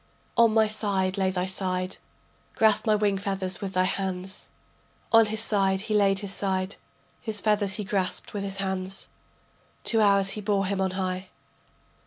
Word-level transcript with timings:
On 0.35 0.51
my 0.51 0.65
side 0.65 1.15
lay 1.15 1.29
thy 1.29 1.45
side, 1.45 1.97
Grasp 2.55 2.87
my 2.87 2.95
wing 2.95 3.19
feathers 3.19 3.61
with 3.61 3.73
thy 3.73 3.83
hands. 3.83 4.49
On 5.11 5.27
his 5.27 5.41
side 5.41 5.81
he 5.81 5.93
laid 5.93 6.21
his 6.21 6.33
side, 6.33 6.77
His 7.21 7.39
feathers 7.39 7.73
he 7.75 7.83
grasped 7.83 8.33
with 8.33 8.43
his 8.43 8.57
hands. 8.57 9.09
Two 9.83 10.01
hours 10.01 10.29
he 10.29 10.41
bore 10.41 10.65
him 10.65 10.81
on 10.81 10.89
high. 10.97 11.27